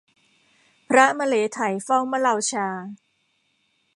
[0.89, 2.67] พระมะเหลไถเฝ้ามะเลาชา